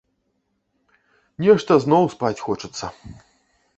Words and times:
Нешта 1.47 1.77
зноў 1.85 2.03
спаць 2.15 2.35
хочацца. 2.49 2.85